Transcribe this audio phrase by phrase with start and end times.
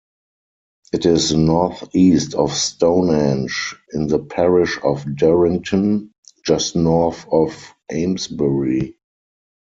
[0.93, 6.11] It is north-east of Stonehenge in the parish of Durrington,
[6.43, 8.97] just north of Amesbury.